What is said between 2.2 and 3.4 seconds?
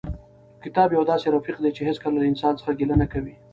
انسان څخه ګیله نه کوي.